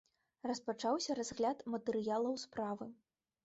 [0.51, 2.93] Распачаўся разгляд матэрыялаў справы.